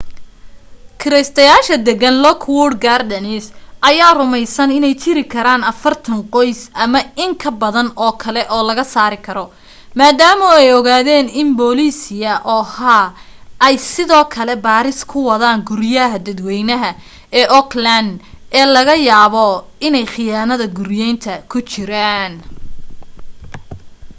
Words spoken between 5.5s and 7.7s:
40 qoys ama in ka